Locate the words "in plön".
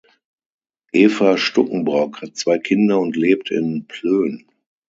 3.51-4.47